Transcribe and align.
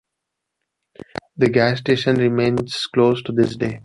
The 1.37 1.49
gas 1.51 1.81
station 1.81 2.15
remains 2.15 2.87
closed 2.87 3.27
to 3.27 3.33
this 3.33 3.55
day. 3.55 3.77